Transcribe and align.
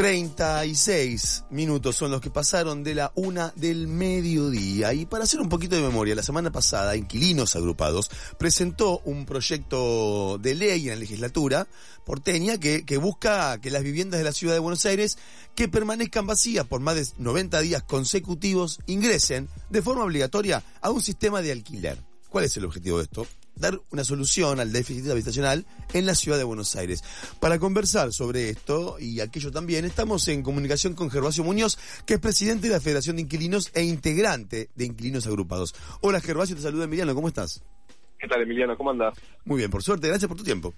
36 0.00 1.44
minutos 1.50 1.94
son 1.94 2.10
los 2.10 2.22
que 2.22 2.30
pasaron 2.30 2.82
de 2.82 2.94
la 2.94 3.12
una 3.16 3.52
del 3.54 3.86
mediodía. 3.86 4.94
Y 4.94 5.04
para 5.04 5.24
hacer 5.24 5.42
un 5.42 5.50
poquito 5.50 5.76
de 5.76 5.82
memoria, 5.82 6.14
la 6.14 6.22
semana 6.22 6.50
pasada, 6.50 6.96
Inquilinos 6.96 7.54
Agrupados 7.54 8.10
presentó 8.38 9.02
un 9.04 9.26
proyecto 9.26 10.38
de 10.38 10.54
ley 10.54 10.84
en 10.84 10.94
la 10.94 11.00
legislatura 11.00 11.68
porteña 12.06 12.56
que, 12.56 12.86
que 12.86 12.96
busca 12.96 13.60
que 13.60 13.70
las 13.70 13.82
viviendas 13.82 14.16
de 14.16 14.24
la 14.24 14.32
ciudad 14.32 14.54
de 14.54 14.60
Buenos 14.60 14.86
Aires 14.86 15.18
que 15.54 15.68
permanezcan 15.68 16.26
vacías 16.26 16.66
por 16.66 16.80
más 16.80 16.94
de 16.94 17.06
90 17.18 17.60
días 17.60 17.82
consecutivos 17.82 18.78
ingresen 18.86 19.50
de 19.68 19.82
forma 19.82 20.04
obligatoria 20.04 20.64
a 20.80 20.90
un 20.90 21.02
sistema 21.02 21.42
de 21.42 21.52
alquiler. 21.52 21.98
¿Cuál 22.30 22.46
es 22.46 22.56
el 22.56 22.64
objetivo 22.64 22.96
de 22.96 23.04
esto? 23.04 23.26
Dar 23.60 23.78
una 23.90 24.04
solución 24.04 24.58
al 24.58 24.72
déficit 24.72 25.08
habitacional 25.10 25.66
en 25.92 26.06
la 26.06 26.14
ciudad 26.14 26.38
de 26.38 26.44
Buenos 26.44 26.74
Aires. 26.76 27.04
Para 27.40 27.58
conversar 27.58 28.12
sobre 28.12 28.50
esto 28.50 28.96
y 28.98 29.20
aquello 29.20 29.52
también, 29.52 29.84
estamos 29.84 30.26
en 30.28 30.42
comunicación 30.42 30.94
con 30.94 31.10
Gervasio 31.10 31.44
Muñoz, 31.44 31.78
que 32.06 32.14
es 32.14 32.20
presidente 32.20 32.68
de 32.68 32.74
la 32.74 32.80
Federación 32.80 33.16
de 33.16 33.22
Inquilinos 33.22 33.70
e 33.74 33.82
integrante 33.82 34.70
de 34.74 34.84
Inquilinos 34.86 35.26
Agrupados. 35.26 35.74
Hola 36.00 36.20
Gervasio, 36.20 36.56
te 36.56 36.62
saluda 36.62 36.84
Emiliano, 36.84 37.14
¿cómo 37.14 37.28
estás? 37.28 37.62
¿Qué 38.18 38.28
tal 38.28 38.42
Emiliano? 38.42 38.76
¿Cómo 38.76 38.90
andas? 38.90 39.14
Muy 39.44 39.58
bien, 39.58 39.70
por 39.70 39.82
suerte, 39.82 40.08
gracias 40.08 40.28
por 40.28 40.36
tu 40.36 40.44
tiempo. 40.44 40.74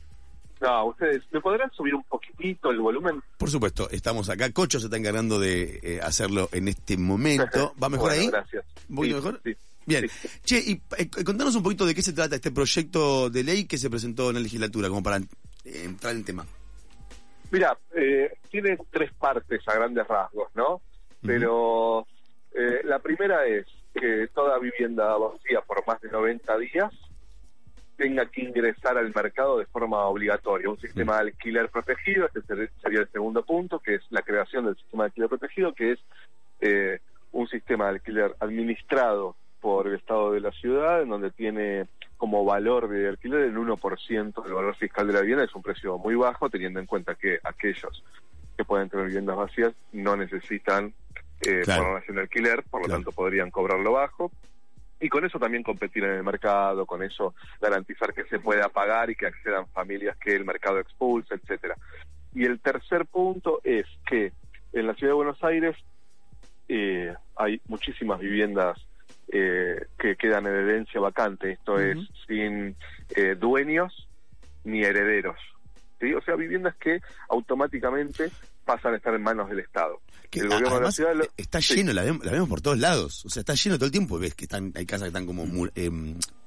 No, 0.61 0.87
ustedes, 0.87 1.23
¿me 1.33 1.41
podrán 1.41 1.73
subir 1.73 1.93
un 1.93 2.05
poquitito 2.05 2.71
el 2.71 2.79
volumen? 2.79 3.21
Por 3.37 3.51
supuesto, 3.51 3.91
estamos 3.91 4.29
acá. 4.29 4.53
Cocho 4.53 4.79
se 4.79 4.87
está 4.87 4.97
encargando 4.97 5.41
de 5.41 5.81
eh, 5.83 6.01
hacerlo 6.01 6.49
en 6.53 6.69
este 6.69 6.97
momento. 6.97 7.75
¿Va 7.83 7.89
mejor 7.89 8.13
ahí? 8.13 8.29
Gracias. 8.29 8.65
¿Un 8.89 8.97
poquito 8.97 9.17
mejor? 9.17 9.41
Sí. 9.43 9.57
Bien. 10.01 10.11
Che, 10.45 10.59
y 10.59 10.83
eh, 10.97 11.09
contanos 11.25 11.55
un 11.55 11.63
poquito 11.63 11.85
de 11.87 11.95
qué 11.95 12.03
se 12.03 12.13
trata 12.13 12.37
este 12.37 12.51
proyecto 12.51 13.29
de 13.31 13.45
ley 13.45 13.67
que 13.67 13.79
se 13.79 13.91
presentó 13.91 14.29
en 14.29 14.35
la 14.35 14.41
legislatura, 14.41 14.89
como 14.89 15.03
para 15.03 15.19
eh, 15.19 15.25
entrar 15.85 16.15
en 16.15 16.25
tema. 16.25 16.47
Mira, 17.51 17.77
eh, 17.95 18.33
tiene 18.51 18.79
tres 18.91 19.13
partes 19.15 19.61
a 19.69 19.75
grandes 19.75 20.07
rasgos, 20.07 20.49
¿no? 20.55 20.81
Pero 21.25 22.07
la 22.85 22.99
primera 22.99 23.47
es 23.47 23.67
que 23.95 24.29
toda 24.35 24.59
vivienda 24.59 25.17
vacía 25.17 25.61
por 25.61 25.87
más 25.87 26.01
de 26.01 26.11
90 26.11 26.59
días 26.59 26.93
tenga 27.97 28.27
que 28.27 28.43
ingresar 28.43 28.99
al 28.99 29.13
mercado 29.15 29.59
de 29.59 29.67
forma 29.67 30.05
obligatoria. 30.07 30.69
Un 30.69 30.81
sistema 30.81 31.15
de 31.15 31.31
alquiler 31.31 31.69
protegido, 31.69 32.27
este 32.27 32.69
sería 32.83 33.01
el 33.01 33.09
segundo 33.13 33.45
punto, 33.45 33.79
que 33.79 33.95
es 33.95 34.03
la 34.11 34.23
creación 34.23 34.65
del 34.65 34.77
sistema 34.77 35.05
de 35.05 35.07
alquiler 35.09 35.29
protegido, 35.29 35.73
que 35.73 35.93
es 35.93 37.01
un 37.33 37.49
sistema 37.49 37.85
de 37.85 37.91
alquiler 37.93 38.35
administrado 38.41 39.37
por 39.63 39.87
el 39.87 39.95
Estado 39.95 40.33
de 40.33 40.41
la 40.41 40.51
ciudad, 40.51 41.03
en 41.03 41.09
donde 41.09 41.31
tiene 41.31 41.87
como 42.19 42.45
valor 42.45 42.89
de 42.89 43.09
alquiler 43.09 43.43
el 43.43 43.57
1% 43.57 44.43
del 44.43 44.53
valor 44.53 44.75
fiscal 44.77 45.07
de 45.07 45.13
la 45.13 45.21
vivienda, 45.21 45.45
es 45.45 45.55
un 45.55 45.63
precio 45.63 45.97
muy 45.99 46.17
bajo, 46.17 46.51
teniendo 46.51 46.81
en 46.81 46.87
cuenta 46.87 47.15
que 47.15 47.39
aquellos 47.43 48.05
que 48.57 48.65
pueden 48.65 48.91
tener 48.91 49.07
viviendas 49.07 49.37
vacías 49.37 49.73
no 49.93 50.17
necesitan 50.17 50.93
eh, 51.41 51.63
claro. 51.65 52.03
en 52.07 52.19
alquiler, 52.19 52.65
por 52.65 52.83
lo 52.83 52.89
tanto 52.89 53.13
podrían 53.13 53.51
cobrarlo 53.51 53.93
bajo. 53.93 54.33
Y 55.01 55.09
con 55.09 55.25
eso 55.25 55.39
también 55.39 55.63
competir 55.63 56.05
en 56.05 56.13
el 56.13 56.23
mercado, 56.23 56.85
con 56.85 57.03
eso 57.03 57.35
garantizar 57.61 58.13
que 58.13 58.25
se 58.25 58.41
pueda 58.41 58.69
pagar 58.69 59.11
y 59.11 59.17
que 59.17 59.27
accedan 59.27 59.67
familias 59.69 60.17
que 60.17 60.35
el 60.35 60.45
mercado 60.45 60.79
expulsa, 60.79 61.37
etcétera. 61.37 61.77
Y 62.35 62.45
el 62.45 62.61
tercer 62.61 63.07
punto 63.07 63.61
es 63.63 63.87
que 64.07 64.33
en 64.73 64.87
la 64.87 64.95
ciudad 64.95 65.11
de 65.11 65.17
Buenos 65.17 65.43
Aires 65.43 65.77
eh, 66.69 67.15
hay 67.37 67.61
muchísimas 67.67 68.21
viviendas 68.21 68.79
eh, 69.29 69.87
que 69.99 70.17
quedan 70.17 70.47
en 70.47 70.55
herencia 70.55 71.01
vacante, 71.01 71.53
esto 71.53 71.79
es 71.79 71.99
sin 72.27 72.77
eh, 73.17 73.35
dueños 73.39 74.09
ni 74.65 74.83
herederos. 74.83 75.39
¿sí? 76.01 76.13
O 76.15 76.21
sea, 76.23 76.35
viviendas 76.37 76.75
que 76.77 77.01
automáticamente 77.29 78.31
pasan 78.65 78.95
a 78.95 78.97
estar 78.97 79.15
en 79.15 79.23
manos 79.23 79.49
del 79.49 79.61
Estado. 79.61 80.01
el 80.33 80.49
gobierno 80.49 80.77
de 80.77 80.81
la 80.83 80.93
ciudad 80.93 81.15
está 81.37 81.61
lleno, 81.61 81.93
la, 81.93 82.03
vemos, 82.03 82.49
por 82.49 82.61
todos 82.61 82.79
lados, 82.79 83.25
o 83.25 83.29
sea, 83.29 83.41
está 83.41 83.55
lleno 83.55 83.77
todo 83.77 83.87
el 83.87 83.93
tiempo, 83.93 84.19
ves 84.19 84.35
que 84.35 84.45
están 84.45 84.73
hay 84.75 84.87
casas 84.87 85.05
que 85.05 85.09
están 85.09 85.27
como, 85.27 85.45
eh, 85.75 85.91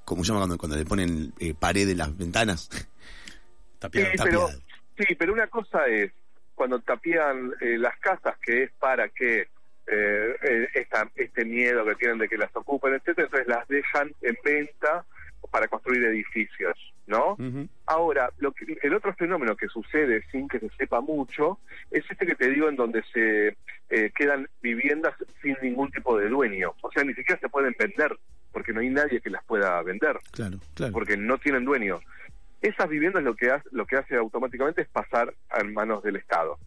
como 0.04 0.24
se 0.24 0.30
llama 0.30 0.42
cuando, 0.42 0.58
cuando 0.58 0.78
le 0.78 0.86
ponen 0.86 1.34
eh, 1.40 1.54
pared 1.54 1.88
en 1.90 1.98
las 1.98 2.16
ventanas. 2.18 2.70
sí, 3.92 4.04
pero, 4.24 4.50
sí, 4.98 5.16
pero 5.18 5.34
una 5.34 5.48
cosa 5.48 5.86
es 5.88 6.12
cuando 6.54 6.80
tapían 6.80 7.52
eh, 7.60 7.78
las 7.78 7.98
casas, 8.00 8.36
que 8.42 8.64
es 8.64 8.72
para 8.80 9.10
que 9.10 9.48
eh, 9.88 10.36
eh, 10.42 10.68
esta, 10.74 11.10
este 11.16 11.46
miedo 11.46 11.86
que 11.86 11.96
tienen 11.96 12.18
de 12.18 12.28
que 12.28 12.38
las 12.38 12.56
ocupen, 12.56 12.94
etcétera, 12.94 13.26
entonces 13.26 13.48
las 13.48 13.68
dejan 13.68 14.12
en 14.22 14.38
venta 14.44 15.06
para 15.52 15.68
construir 15.68 16.04
edificios, 16.06 16.76
¿no? 17.08 17.38
Ahora, 17.86 18.32
lo 18.40 18.52
que, 18.52 18.78
el 18.82 18.94
otro 18.94 19.14
fenómeno 19.14 19.56
que 19.56 19.68
sucede 19.68 20.24
sin 20.32 20.48
que 20.48 20.60
se 20.60 20.70
sepa 20.70 21.02
mucho 21.02 21.60
es 21.92 22.04
este 22.10 22.26
que 22.26 22.36
te 22.36 22.50
digo 22.50 22.68
en 22.68 22.76
donde 22.76 23.04
se 23.14 23.56
eh, 23.90 24.12
quedan 24.16 24.50
viviendas 24.62 25.14
sin 25.42 25.56
ningún 25.62 25.92
tipo 25.92 26.18
de 26.18 26.30
dueño, 26.30 26.74
o 26.82 26.92
sea, 26.92 27.04
ni 27.04 27.14
siquiera 27.14 27.40
se 27.40 27.50
pueden 27.50 27.76
vender 27.78 28.18
porque 28.52 28.74
no 28.74 28.80
hay 28.80 28.90
nadie 28.90 29.22
que 29.22 29.30
las 29.30 29.44
pueda 29.46 29.82
vender, 29.84 30.18
claro, 30.32 30.58
claro. 30.74 30.94
porque 30.94 31.16
no 31.16 31.38
tienen 31.38 31.66
dueño. 31.66 32.00
Esas 32.62 32.90
viviendas 32.90 33.22
lo 33.22 33.36
que 33.36 33.52
hace, 33.52 33.70
lo 33.72 33.86
que 33.86 33.98
hace 33.98 34.16
automáticamente 34.16 34.82
es 34.82 34.88
pasar 34.88 35.34
a 35.50 35.64
manos 35.64 36.02
del 36.02 36.16
Estado. 36.16 36.58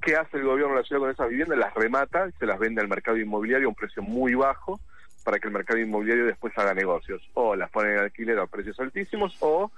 ¿Qué 0.00 0.16
hace 0.16 0.36
el 0.36 0.44
gobierno 0.44 0.74
de 0.74 0.80
la 0.80 0.86
ciudad 0.86 1.00
con 1.00 1.10
esas 1.10 1.28
viviendas? 1.28 1.58
Las 1.58 1.74
remata 1.74 2.28
y 2.28 2.32
se 2.38 2.46
las 2.46 2.58
vende 2.58 2.80
al 2.80 2.88
mercado 2.88 3.16
inmobiliario 3.16 3.66
a 3.66 3.70
un 3.70 3.74
precio 3.74 4.02
muy 4.02 4.34
bajo 4.34 4.80
para 5.24 5.38
que 5.38 5.48
el 5.48 5.52
mercado 5.52 5.78
inmobiliario 5.78 6.26
después 6.26 6.56
haga 6.56 6.74
negocios. 6.74 7.22
O 7.34 7.56
las 7.56 7.70
ponen 7.70 7.94
en 7.94 7.98
alquiler 7.98 8.38
a 8.38 8.46
precios 8.46 8.78
altísimos 8.80 9.36
o 9.40 9.70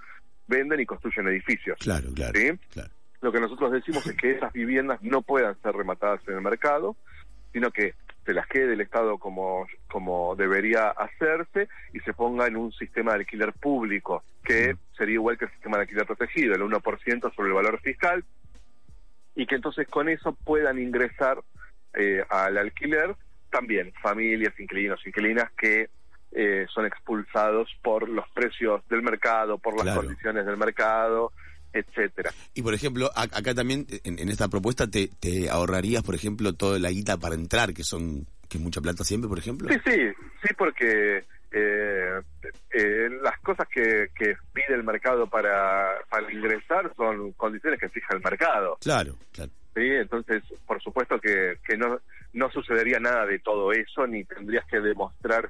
venden 0.47 0.81
y 0.81 0.87
construyen 0.87 1.29
edificios. 1.29 1.79
Claro, 1.81 2.09
claro, 2.15 2.39
claro. 2.73 2.91
Lo 3.21 3.33
que 3.33 3.41
nosotros 3.41 3.73
decimos 3.73 4.07
es 4.07 4.17
que 4.17 4.33
esas 4.33 4.53
viviendas 4.53 5.03
no 5.03 5.23
puedan 5.23 5.61
ser 5.63 5.75
rematadas 5.75 6.21
en 6.27 6.35
el 6.35 6.41
mercado, 6.41 6.97
sino 7.53 7.71
que 7.71 7.95
se 8.25 8.35
las 8.35 8.47
quede 8.47 8.75
el 8.75 8.81
Estado 8.81 9.19
como, 9.19 9.67
como 9.91 10.37
debería 10.37 10.91
hacerse 10.91 11.69
y 11.93 12.01
se 12.01 12.13
ponga 12.13 12.47
en 12.47 12.57
un 12.57 12.73
sistema 12.73 13.13
de 13.13 13.21
alquiler 13.21 13.53
público, 13.53 14.23
que 14.45 14.77
sería 14.97 15.15
igual 15.15 15.37
que 15.37 15.47
el 15.47 15.51
sistema 15.53 15.79
de 15.79 15.83
alquiler 15.83 16.07
protegido, 16.07 16.55
el 16.55 16.63
1% 16.63 17.35
sobre 17.35 17.49
el 17.49 17.55
valor 17.55 17.81
fiscal, 17.81 18.25
y 19.35 19.47
que 19.47 19.57
entonces 19.57 19.89
con 19.89 20.09
eso 20.09 20.33
puedan 20.45 20.79
ingresar 20.79 21.43
eh, 21.95 22.23
al 22.29 22.59
alquiler 22.59 23.15
también 23.51 23.93
familias, 24.01 24.55
inquilinos, 24.59 25.05
inquilinas 25.07 25.51
que 25.53 25.89
eh, 26.33 26.67
son 26.73 26.87
expulsados 26.87 27.69
por 27.83 28.09
los 28.09 28.29
precios 28.31 28.87
del 28.89 29.03
mercado, 29.03 29.59
por 29.59 29.85
las 29.85 29.97
condiciones 29.97 30.47
del 30.47 30.57
mercado, 30.57 31.33
etcétera. 31.73 32.31
Y 32.55 32.63
por 32.63 32.75
ejemplo, 32.75 33.11
acá 33.15 33.55
también 33.55 33.87
en, 34.05 34.29
esta 34.29 34.49
propuesta 34.49 34.89
te, 34.89 35.09
te, 35.09 35.51
ahorrarías, 35.51 36.03
por 36.03 36.15
ejemplo, 36.15 36.53
toda 36.53 36.79
la 36.79 36.91
guita 36.91 37.17
para 37.17 37.35
entrar, 37.35 37.75
que 37.75 37.85
son 37.85 38.27
que 38.49 38.59
es 38.59 38.65
mucha 38.65 38.81
plata 38.81 39.05
siempre, 39.05 39.29
por 39.29 39.39
ejemplo. 39.39 39.69
Sí, 39.69 39.77
sí, 39.85 39.97
sí, 40.43 40.55
porque 40.59 41.25
eh, 41.53 42.21
eh, 42.73 43.09
las 43.23 43.39
cosas 43.41 43.67
que, 43.69 44.09
que, 44.15 44.35
el 44.81 44.87
mercado 44.87 45.27
para, 45.27 45.99
para 46.09 46.33
ingresar 46.33 46.93
son 46.97 47.33
condiciones 47.33 47.79
que 47.79 47.89
fija 47.89 48.15
el 48.15 48.23
mercado. 48.23 48.79
Claro, 48.81 49.15
claro. 49.33 49.51
Sí, 49.75 49.87
entonces, 49.87 50.43
por 50.67 50.83
supuesto 50.83 51.21
que, 51.21 51.59
que 51.65 51.77
no, 51.77 52.01
no 52.33 52.51
sucedería 52.51 52.99
nada 52.99 53.25
de 53.27 53.39
todo 53.39 53.73
eso, 53.73 54.07
ni 54.07 54.25
tendrías 54.25 54.65
que 54.67 54.81
demostrar 54.81 55.49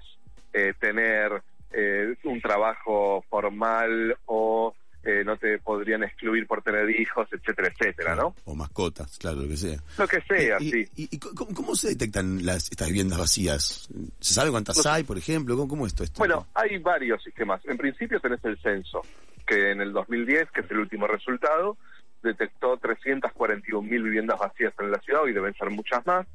eh, 0.52 0.74
tener 0.78 1.42
eh, 1.72 2.14
un 2.24 2.40
trabajo 2.40 3.24
formal 3.30 4.16
o 4.26 4.74
eh, 5.02 5.22
no 5.24 5.36
te 5.38 5.58
podrían 5.58 6.02
excluir 6.02 6.46
por 6.46 6.62
tener 6.62 6.90
hijos, 6.90 7.26
etcétera, 7.32 7.68
etcétera, 7.68 8.14
¿no? 8.14 8.34
O 8.44 8.54
mascotas, 8.54 9.16
claro, 9.18 9.40
lo 9.40 9.48
que 9.48 9.56
sea. 9.56 9.78
Lo 9.96 10.06
que 10.06 10.20
sea, 10.20 10.58
sí. 10.58 10.86
¿Y, 10.96 11.18
cómo, 11.18 11.74
se 11.74 11.88
detectan 11.88 12.44
las, 12.44 12.70
estas 12.70 12.88
viviendas 12.88 13.18
vacías? 13.18 13.88
¿Se 14.20 14.34
sabe 14.34 14.50
cuántas 14.50 14.84
hay, 14.84 15.04
por 15.04 15.16
ejemplo? 15.16 15.56
¿Cómo, 15.56 15.68
cómo 15.68 15.86
esto, 15.86 16.04
esto? 16.04 16.18
Bueno, 16.18 16.46
hay 16.54 16.76
varios 16.78 17.22
sistemas. 17.22 17.62
En 17.64 17.78
principio 17.78 18.20
tenés 18.20 18.44
el 18.44 18.58
censo, 18.58 19.00
que 19.46 19.70
en 19.70 19.80
el 19.80 19.92
2010, 19.92 20.50
que 20.50 20.60
es 20.60 20.70
el 20.70 20.80
último 20.80 21.06
resultado, 21.06 21.78
detectó 22.22 22.76
341 22.76 23.80
mil 23.88 24.02
viviendas 24.02 24.38
vacías 24.38 24.74
en 24.78 24.90
la 24.90 24.98
ciudad 25.00 25.26
y 25.26 25.32
deben 25.32 25.54
ser 25.54 25.70
muchas 25.70 26.04
más. 26.04 26.26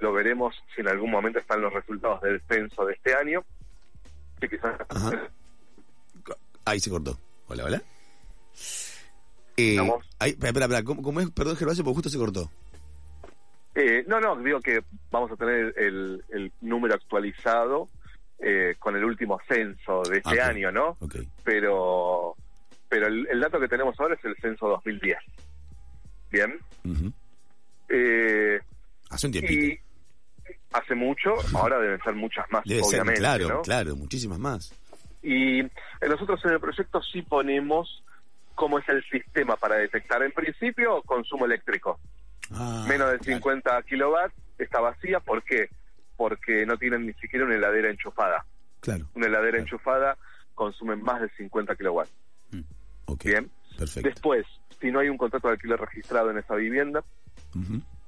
Lo 0.00 0.12
veremos 0.12 0.56
si 0.74 0.80
en 0.80 0.88
algún 0.88 1.12
momento 1.12 1.38
están 1.38 1.60
los 1.60 1.72
resultados 1.72 2.20
del 2.22 2.42
censo 2.48 2.84
de 2.84 2.94
este 2.94 3.14
año. 3.14 3.44
Que 4.40 4.48
quizás... 4.48 4.74
Ahí 6.64 6.80
se 6.80 6.90
cortó. 6.90 7.16
Hola, 7.46 7.64
hola. 7.64 7.82
Eh, 9.56 9.76
espera, 10.20 10.64
espera, 10.64 10.82
¿cómo, 10.82 11.20
es? 11.20 11.30
Perdón, 11.30 11.56
Gervasio, 11.56 11.84
porque 11.84 11.96
justo 11.96 12.10
se 12.10 12.18
cortó. 12.18 12.50
Eh, 13.74 14.04
no, 14.06 14.20
no, 14.20 14.36
digo 14.36 14.60
que 14.60 14.82
vamos 15.10 15.30
a 15.32 15.36
tener 15.36 15.74
el, 15.78 16.22
el 16.30 16.52
número 16.60 16.94
actualizado 16.94 17.88
eh, 18.38 18.74
con 18.78 18.96
el 18.96 19.04
último 19.04 19.40
censo 19.48 20.02
de 20.02 20.18
este 20.18 20.40
año, 20.40 20.72
¿no? 20.72 20.98
Pero 21.44 22.34
pero 22.88 23.06
el, 23.06 23.40
dato 23.40 23.58
que 23.60 23.68
tenemos 23.68 23.98
ahora 23.98 24.16
es 24.16 24.24
el 24.24 24.36
censo 24.36 24.68
2010. 24.68 25.16
¿Bien? 26.30 26.58
eh, 27.88 28.60
hace 29.08 29.26
un 29.26 29.32
tiempito. 29.32 29.64
Y 29.64 29.80
hace 30.72 30.94
mucho, 30.94 31.34
ahora 31.54 31.78
deben 31.78 32.02
ser 32.02 32.14
muchas 32.14 32.44
más, 32.50 32.64
obviamente. 32.66 33.20
claro, 33.20 33.62
claro, 33.62 33.96
muchísimas 33.96 34.38
más. 34.38 34.74
Y 35.22 35.62
nosotros 36.06 36.44
en 36.44 36.50
el 36.50 36.60
proyecto 36.60 37.00
sí 37.00 37.22
ponemos 37.22 38.02
cómo 38.62 38.78
es 38.78 38.88
el 38.88 39.02
sistema 39.10 39.56
para 39.56 39.74
detectar. 39.74 40.22
En 40.22 40.30
principio, 40.30 41.02
consumo 41.02 41.46
eléctrico. 41.46 41.98
Ah, 42.52 42.84
Menos 42.88 43.10
de 43.10 43.18
50 43.18 43.82
kilowatts 43.82 44.36
está 44.56 44.78
vacía. 44.80 45.18
¿Por 45.18 45.42
qué? 45.42 45.68
Porque 46.16 46.64
no 46.64 46.76
tienen 46.76 47.04
ni 47.04 47.12
siquiera 47.14 47.44
una 47.44 47.56
heladera 47.56 47.90
enchufada. 47.90 48.46
Claro. 48.78 49.08
Una 49.16 49.26
heladera 49.26 49.58
enchufada 49.58 50.16
consume 50.54 50.94
más 50.94 51.22
de 51.22 51.28
50 51.30 51.74
kilowatts. 51.74 52.12
Mm, 52.52 52.60
Bien. 53.24 53.50
Perfecto. 53.76 54.08
Después, 54.08 54.46
si 54.80 54.92
no 54.92 55.00
hay 55.00 55.08
un 55.08 55.18
contrato 55.18 55.48
de 55.48 55.54
alquiler 55.54 55.80
registrado 55.80 56.30
en 56.30 56.38
esa 56.38 56.54
vivienda, 56.54 57.02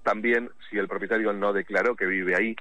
también 0.04 0.50
si 0.70 0.78
el 0.78 0.86
propietario 0.86 1.32
no 1.32 1.52
declaró 1.52 1.96
que 1.96 2.06
vive 2.06 2.36
ahí, 2.36 2.54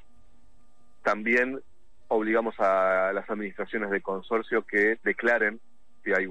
también 1.03 1.61
obligamos 2.07 2.59
a 2.59 3.11
las 3.13 3.29
administraciones 3.29 3.91
de 3.91 4.01
consorcio 4.01 4.63
que 4.65 4.97
declaren 5.03 5.59
si 6.03 6.13
hay 6.13 6.27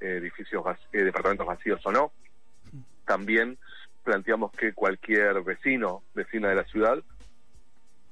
edificios, 0.00 0.64
eh, 0.92 1.02
departamentos 1.02 1.46
vacíos 1.46 1.80
o 1.84 1.92
no. 1.92 2.12
También 3.06 3.58
planteamos 4.02 4.52
que 4.52 4.72
cualquier 4.72 5.42
vecino, 5.42 6.02
vecina 6.14 6.48
de 6.48 6.56
la 6.56 6.64
ciudad, 6.64 6.98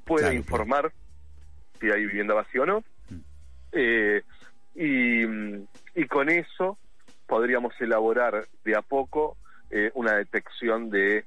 puede 0.04 0.34
informar 0.34 0.92
si 1.80 1.90
hay 1.90 2.06
vivienda 2.06 2.34
vacía 2.34 2.62
o 2.62 2.66
no. 2.66 2.84
Mm. 3.08 3.20
Eh, 3.72 4.22
y, 4.74 6.06
con 6.06 6.28
eso 6.28 6.78
podríamos 7.26 7.72
elaborar 7.80 8.46
de 8.64 8.76
a 8.76 8.82
poco 8.82 9.36
eh, 9.70 9.90
una 9.94 10.14
detección 10.14 10.90
de 10.90 11.24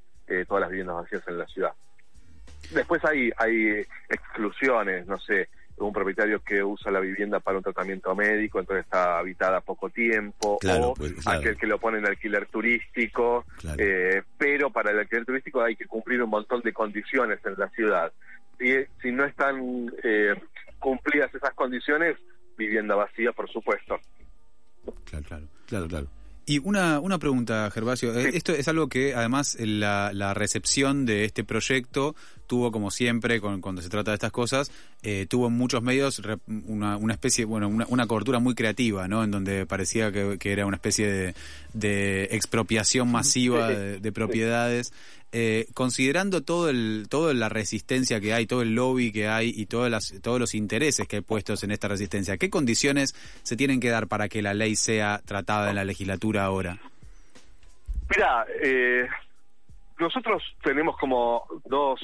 todas 0.47 0.61
las 0.61 0.69
viviendas 0.69 0.97
vacías 0.97 1.27
en 1.27 1.37
la 1.37 1.45
ciudad. 1.47 1.73
Después 2.73 3.03
hay, 3.05 3.31
hay 3.37 3.85
exclusiones, 4.09 5.05
no 5.05 5.19
sé, 5.19 5.47
un 5.77 5.91
propietario 5.91 6.41
que 6.41 6.63
usa 6.63 6.91
la 6.91 6.99
vivienda 6.99 7.39
para 7.39 7.57
un 7.57 7.63
tratamiento 7.63 8.15
médico, 8.15 8.59
entonces 8.59 8.85
está 8.85 9.17
habitada 9.17 9.61
poco 9.61 9.89
tiempo, 9.89 10.59
o 10.63 10.93
pues, 10.93 11.27
aquel 11.27 11.57
que 11.57 11.67
lo 11.67 11.79
pone 11.79 11.99
en 11.99 12.07
alquiler 12.07 12.47
turístico, 12.47 13.45
eh, 13.77 14.21
pero 14.37 14.69
para 14.69 14.91
el 14.91 14.99
alquiler 14.99 15.25
turístico 15.25 15.61
hay 15.61 15.75
que 15.75 15.85
cumplir 15.85 16.21
un 16.21 16.29
montón 16.29 16.61
de 16.61 16.73
condiciones 16.73 17.39
en 17.45 17.55
la 17.57 17.69
ciudad. 17.69 18.11
Y 18.59 18.73
si 19.01 19.11
no 19.11 19.25
están 19.25 19.91
eh, 20.03 20.35
cumplidas 20.79 21.33
esas 21.33 21.53
condiciones, 21.53 22.17
vivienda 22.57 22.95
vacía, 22.95 23.31
por 23.31 23.49
supuesto. 23.49 23.99
Claro, 25.05 25.25
claro, 25.25 25.47
claro, 25.67 25.87
claro. 25.87 26.22
Y 26.45 26.59
una, 26.59 26.99
una 26.99 27.19
pregunta, 27.19 27.69
Gervasio. 27.71 28.17
Eh, 28.17 28.31
esto 28.33 28.51
es 28.51 28.67
algo 28.67 28.89
que, 28.89 29.15
además, 29.15 29.55
la, 29.59 30.11
la 30.13 30.33
recepción 30.33 31.05
de 31.05 31.23
este 31.23 31.43
proyecto 31.43 32.15
tuvo, 32.47 32.71
como 32.71 32.91
siempre, 32.91 33.39
cuando 33.39 33.81
se 33.81 33.89
trata 33.89 34.11
de 34.11 34.15
estas 34.15 34.31
cosas, 34.31 34.71
eh, 35.01 35.25
tuvo 35.29 35.47
en 35.47 35.53
muchos 35.53 35.81
medios 35.81 36.21
una, 36.67 36.97
una 36.97 37.13
especie, 37.13 37.45
bueno, 37.45 37.67
una, 37.67 37.85
una, 37.87 38.07
cobertura 38.07 38.39
muy 38.39 38.55
creativa, 38.55 39.07
¿no? 39.07 39.23
En 39.23 39.31
donde 39.31 39.65
parecía 39.65 40.11
que, 40.11 40.37
era 40.43 40.65
una 40.65 40.75
especie 40.75 41.11
de, 41.11 41.35
de 41.73 42.23
expropiación 42.31 43.09
masiva 43.09 43.69
de, 43.69 44.11
propiedades. 44.11 44.93
Eh, 45.35 45.65
considerando 45.73 46.43
todo 46.43 46.69
el, 46.69 47.07
toda 47.09 47.33
la 47.33 47.49
resistencia 47.49 48.21
que 48.21 48.35
hay, 48.35 48.45
todo 48.45 48.61
el 48.61 48.75
lobby 48.75 49.11
que 49.11 49.27
hay 49.27 49.51
y 49.55 49.65
todas 49.65 49.89
las, 49.89 50.13
todos 50.21 50.39
los 50.39 50.53
intereses 50.53 51.07
que 51.07 51.15
hay 51.15 51.21
puestos 51.23 51.63
en 51.63 51.71
esta 51.71 51.87
resistencia, 51.87 52.37
¿qué 52.37 52.51
condiciones 52.51 53.15
se 53.41 53.57
tienen 53.57 53.79
que 53.79 53.89
dar 53.89 54.07
para 54.07 54.29
que 54.29 54.43
la 54.43 54.53
ley 54.53 54.75
sea 54.75 55.23
tratada 55.25 55.71
en 55.71 55.75
la 55.75 55.85
legislatura 55.85 56.45
ahora? 56.45 56.77
Mira, 58.11 58.45
eh, 58.61 59.07
nosotros 59.97 60.43
tenemos 60.63 60.97
como 60.97 61.47
dos 61.65 61.99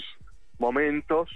momentos 0.57 1.29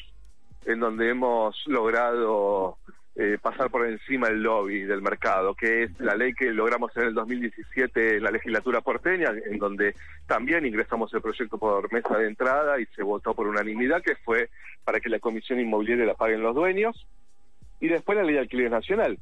en 0.66 0.80
donde 0.80 1.12
hemos 1.12 1.56
logrado 1.68 2.80
eh, 3.16 3.38
pasar 3.40 3.70
por 3.70 3.88
encima 3.88 4.28
el 4.28 4.42
lobby 4.42 4.82
del 4.82 5.02
mercado, 5.02 5.54
que 5.54 5.84
es 5.84 6.00
la 6.00 6.16
ley 6.16 6.34
que 6.34 6.52
logramos 6.52 6.96
en 6.98 7.04
el 7.04 7.14
2017 7.14 8.18
en 8.18 8.24
la 8.24 8.32
legislatura 8.32 8.82
porteña, 8.82 9.32
en 9.46 9.60
donde 9.60 9.96
también 10.26 10.66
ingresamos 10.66 11.14
el 11.14 11.22
proyecto 11.22 11.60
por 11.60 11.94
mesa 11.94 12.18
de 12.18 12.28
entrada 12.28 12.80
y 12.80 12.86
se 12.96 13.04
votó 13.04 13.36
por 13.36 13.48
unanimidad, 13.48 14.02
que 14.02 14.16
fue 14.16 14.50
para 14.84 15.00
que 15.00 15.10
la 15.10 15.20
comisión 15.20 15.60
inmobiliaria 15.60 16.06
la 16.06 16.16
paguen 16.16 16.42
los 16.42 16.56
dueños, 16.56 17.06
y 17.80 17.88
después 17.88 18.18
la 18.18 18.24
ley 18.24 18.34
de 18.34 18.42
alquiler 18.42 18.72
nacional, 18.72 19.20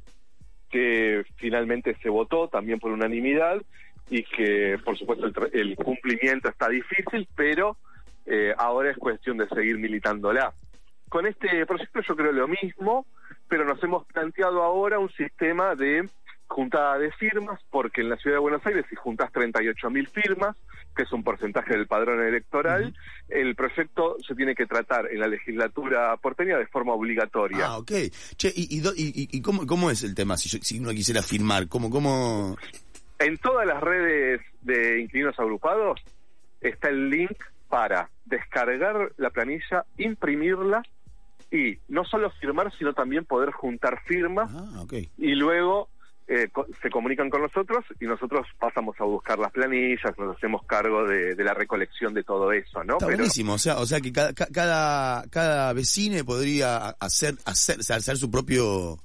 que 0.70 1.24
finalmente 1.36 1.94
se 2.02 2.08
votó 2.08 2.48
también 2.48 2.78
por 2.78 2.92
unanimidad 2.92 3.60
y 4.08 4.22
que 4.22 4.78
por 4.84 4.96
supuesto 4.96 5.30
el 5.52 5.76
cumplimiento 5.76 6.48
está 6.48 6.68
difícil, 6.68 7.28
pero 7.36 7.76
eh, 8.24 8.54
ahora 8.56 8.90
es 8.90 8.96
cuestión 8.96 9.36
de 9.36 9.48
seguir 9.48 9.78
militándola. 9.78 10.54
Con 11.12 11.26
este 11.26 11.66
proyecto 11.66 12.00
yo 12.08 12.16
creo 12.16 12.32
lo 12.32 12.48
mismo, 12.48 13.04
pero 13.46 13.66
nos 13.66 13.82
hemos 13.84 14.06
planteado 14.06 14.62
ahora 14.62 14.98
un 14.98 15.12
sistema 15.12 15.74
de 15.74 16.08
juntada 16.46 16.96
de 16.96 17.12
firmas, 17.12 17.60
porque 17.68 18.00
en 18.00 18.08
la 18.08 18.16
ciudad 18.16 18.36
de 18.36 18.40
Buenos 18.40 18.64
Aires, 18.64 18.86
si 18.88 18.96
juntas 18.96 19.30
38.000 19.30 20.08
firmas, 20.08 20.56
que 20.96 21.02
es 21.02 21.12
un 21.12 21.22
porcentaje 21.22 21.74
del 21.74 21.86
padrón 21.86 22.26
electoral, 22.26 22.96
el 23.28 23.54
proyecto 23.54 24.16
se 24.26 24.34
tiene 24.34 24.54
que 24.54 24.64
tratar 24.64 25.12
en 25.12 25.20
la 25.20 25.26
legislatura 25.26 26.16
porteña 26.16 26.56
de 26.56 26.66
forma 26.66 26.94
obligatoria. 26.94 27.66
Ah, 27.66 27.76
ok. 27.76 27.92
Che, 28.36 28.50
¿y, 28.56 28.80
y, 28.96 29.42
cómo, 29.42 29.66
cómo, 29.66 29.90
es 29.90 30.04
el 30.04 30.14
tema 30.14 30.38
si, 30.38 30.48
si 30.48 30.78
uno 30.78 30.92
quisiera 30.92 31.20
firmar? 31.20 31.68
¿Cómo, 31.68 31.90
cómo...? 31.90 32.56
En 33.18 33.36
todas 33.36 33.66
las 33.66 33.82
redes 33.82 34.40
de 34.62 35.02
inquilinos 35.02 35.38
agrupados 35.38 36.00
está 36.62 36.88
el 36.88 37.10
link 37.10 37.36
para 37.68 38.08
descargar 38.24 39.12
la 39.18 39.28
planilla, 39.28 39.84
imprimirla 39.98 40.82
y 41.52 41.78
no 41.88 42.04
solo 42.04 42.30
firmar, 42.40 42.72
sino 42.78 42.94
también 42.94 43.26
poder 43.26 43.52
juntar 43.52 44.00
firmas 44.06 44.50
ah, 44.52 44.84
y 45.18 45.34
luego 45.34 45.90
eh, 46.26 46.48
se 46.80 46.88
comunican 46.88 47.28
con 47.28 47.42
nosotros 47.42 47.84
y 48.00 48.06
nosotros 48.06 48.46
pasamos 48.58 48.98
a 48.98 49.04
buscar 49.04 49.38
las 49.38 49.52
planillas, 49.52 50.16
nos 50.18 50.34
hacemos 50.36 50.64
cargo 50.64 51.04
de, 51.06 51.36
la 51.36 51.52
recolección 51.52 52.14
de 52.14 52.24
todo 52.24 52.52
eso, 52.52 52.82
¿no? 52.84 52.94
Está 52.94 53.06
buenísimo, 53.06 53.54
o 53.54 53.58
sea, 53.58 53.78
o 53.78 53.84
sea 53.84 54.00
que 54.00 54.12
cada, 54.12 54.32
cada, 54.32 55.28
cada 55.28 55.72
vecino 55.74 56.24
podría 56.24 56.88
hacer, 57.00 57.34
hacer, 57.44 57.80
hacer 57.80 58.16
su 58.16 58.30
propio 58.30 58.98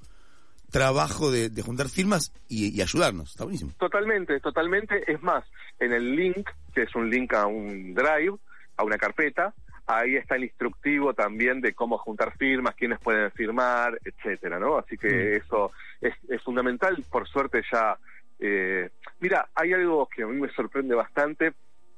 trabajo 0.70 1.30
de, 1.30 1.50
juntar 1.62 1.88
firmas 1.88 2.32
y, 2.48 2.80
ayudarnos, 2.80 3.30
está 3.30 3.44
buenísimo. 3.44 3.72
Totalmente, 3.78 4.40
totalmente, 4.40 5.10
es 5.10 5.22
más, 5.22 5.44
en 5.80 5.92
el 5.92 6.16
link, 6.16 6.48
que 6.74 6.82
es 6.82 6.94
un 6.94 7.10
link 7.10 7.34
a 7.34 7.46
un 7.46 7.94
drive, 7.94 8.36
a 8.76 8.84
una 8.84 8.96
carpeta. 8.96 9.54
Ahí 9.90 10.16
está 10.16 10.36
el 10.36 10.44
instructivo 10.44 11.14
también 11.14 11.62
de 11.62 11.72
cómo 11.72 11.96
juntar 11.96 12.36
firmas, 12.36 12.74
quiénes 12.74 12.98
pueden 12.98 13.30
firmar, 13.32 13.98
etcétera, 14.04 14.58
¿no? 14.58 14.76
Así 14.76 14.98
que 14.98 15.08
mm. 15.08 15.42
eso 15.42 15.72
es, 16.02 16.42
fundamental. 16.42 17.02
Por 17.10 17.26
suerte 17.26 17.62
ya. 17.72 17.96
Eh, 18.38 18.90
mira, 19.18 19.48
hay 19.54 19.72
algo 19.72 20.06
que 20.06 20.24
a 20.24 20.26
mí 20.26 20.38
me 20.38 20.50
sorprende 20.50 20.94
bastante, 20.94 21.54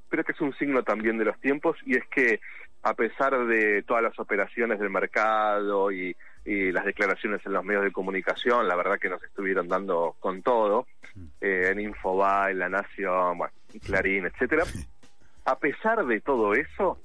pero 0.09 0.23
que 0.23 0.31
es 0.31 0.41
un 0.41 0.55
signo 0.55 0.85
también 0.85 1.19
de 1.19 1.25
los 1.25 1.41
tiempos, 1.41 1.77
y 1.85 1.97
es 1.97 2.07
que 2.07 2.41
a 2.85 2.95
pesar 2.95 3.45
de 3.47 3.83
todas 3.83 4.05
las 4.05 4.17
operaciones 4.21 4.79
del 4.79 4.91
mercado 4.91 5.91
y, 5.91 6.17
las 6.45 6.85
declaraciones 6.85 7.45
en 7.45 7.53
los 7.53 7.65
medios 7.65 7.85
de 7.85 7.93
comunicación, 7.93 8.67
la 8.67 8.75
verdad 8.75 8.99
que 8.99 9.11
nos 9.11 9.23
estuvieron 9.23 9.69
dando 9.69 10.17
con 10.21 10.43
todo, 10.43 10.87
mm. 11.15 11.25
eh, 11.41 11.69
en 11.73 11.81
Infobae, 11.81 12.53
en 12.53 12.59
La 12.61 12.69
Nación, 12.69 13.39
bueno, 13.39 13.53
Clarín, 13.85 14.27
etcétera. 14.27 14.65
a 15.45 15.59
pesar 15.59 16.07
de 16.07 16.21
todo 16.21 16.55
eso, 16.55 16.99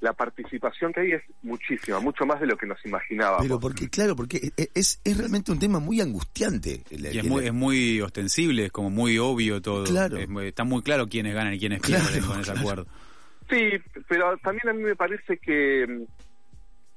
la 0.00 0.12
participación 0.14 0.92
que 0.92 1.00
hay 1.00 1.12
es 1.12 1.22
muchísima, 1.42 2.00
mucho 2.00 2.24
más 2.24 2.40
de 2.40 2.46
lo 2.46 2.56
que 2.56 2.66
nos 2.66 2.84
imaginábamos. 2.84 3.42
Pero 3.42 3.60
porque, 3.60 3.88
claro, 3.90 4.16
porque 4.16 4.52
e, 4.56 4.70
es, 4.74 5.00
es 5.04 5.16
realmente 5.16 5.52
un 5.52 5.58
tema 5.58 5.78
muy 5.78 6.00
angustiante. 6.00 6.82
y 6.90 7.18
es 7.18 7.24
muy, 7.24 7.46
es 7.46 7.52
muy 7.52 8.00
ostensible, 8.00 8.66
es 8.66 8.72
como 8.72 8.90
muy 8.90 9.18
obvio 9.18 9.60
todo. 9.60 9.84
Claro. 9.84 10.18
está 10.40 10.64
muy 10.64 10.82
claro 10.82 11.06
quiénes 11.06 11.34
ganan 11.34 11.54
y 11.54 11.58
quiénes 11.58 11.80
pierden 11.80 12.24
con 12.24 12.40
ese 12.40 12.52
acuerdo. 12.52 12.86
Sí, 13.50 13.70
pero 14.08 14.36
también 14.38 14.68
a 14.68 14.72
mí 14.72 14.82
me 14.82 14.96
parece 14.96 15.36
que, 15.38 16.06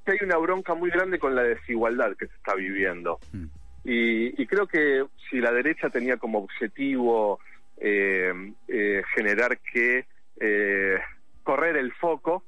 que, 0.06 0.12
hay 0.12 0.18
una 0.22 0.38
bronca 0.38 0.76
muy 0.76 0.92
grande 0.92 1.18
con 1.18 1.36
la 1.36 1.42
desigualdad 1.42 2.16
que 2.16 2.28
se 2.28 2.36
está 2.36 2.54
viviendo. 2.56 3.20
Mm. 3.32 3.46
Y, 3.86 4.42
y 4.42 4.46
creo 4.46 4.68
que 4.68 5.04
si 5.30 5.40
la 5.40 5.52
derecha 5.52 5.90
tenía 5.90 6.18
como 6.18 6.38
objetivo 6.38 7.40
eh, 7.78 8.32
eh, 8.68 9.04
generar 9.14 9.60
que 9.60 10.06
eh, 10.40 11.00
correr 11.44 11.76
el 11.76 11.92
foco 11.94 12.44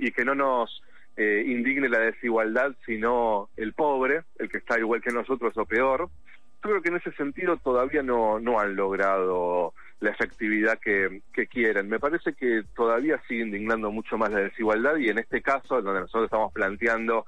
y 0.00 0.12
que 0.12 0.24
no 0.24 0.34
nos 0.34 0.82
eh, 1.16 1.44
indigne 1.46 1.88
la 1.88 1.98
desigualdad, 1.98 2.74
sino 2.86 3.50
el 3.56 3.74
pobre, 3.74 4.22
el 4.38 4.48
que 4.48 4.58
está 4.58 4.78
igual 4.78 5.02
que 5.02 5.12
nosotros 5.12 5.56
o 5.56 5.66
peor. 5.66 6.08
Yo 6.62 6.70
creo 6.70 6.82
que 6.82 6.88
en 6.88 6.96
ese 6.96 7.12
sentido 7.12 7.58
todavía 7.58 8.02
no, 8.02 8.40
no 8.40 8.58
han 8.58 8.74
logrado 8.76 9.74
la 10.00 10.10
efectividad 10.10 10.78
que, 10.78 11.20
que 11.32 11.46
quieren. 11.46 11.88
Me 11.88 12.00
parece 12.00 12.32
que 12.32 12.62
todavía 12.74 13.20
sigue 13.28 13.42
indignando 13.42 13.90
mucho 13.90 14.16
más 14.16 14.30
la 14.30 14.40
desigualdad 14.40 14.96
y 14.96 15.08
en 15.08 15.18
este 15.18 15.42
caso, 15.42 15.82
donde 15.82 16.00
nosotros 16.00 16.24
estamos 16.24 16.52
planteando 16.52 17.26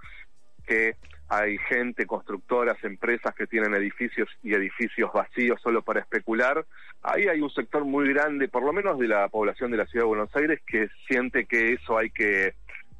que 0.67 0.97
hay 1.29 1.57
gente, 1.59 2.07
constructoras, 2.07 2.83
empresas 2.85 3.35
que 3.35 3.47
tienen 3.47 3.75
edificios 3.75 4.29
y 4.43 4.55
edificios 4.55 5.11
vacíos 5.12 5.61
solo 5.62 5.83
para 5.83 6.00
especular. 6.00 6.64
Ahí 7.02 7.26
hay 7.26 7.41
un 7.41 7.50
sector 7.50 7.85
muy 7.85 8.12
grande, 8.12 8.49
por 8.49 8.62
lo 8.62 8.73
menos 8.73 8.99
de 8.99 9.09
la 9.09 9.29
población 9.29 9.71
de 9.71 9.79
la 9.79 9.87
ciudad 9.87 10.05
de 10.05 10.09
Buenos 10.09 10.37
Aires, 10.37 10.61
que 10.67 10.88
siente 11.09 11.47
que 11.47 11.73
eso 11.73 11.97
hay 11.97 12.11
que 12.11 12.55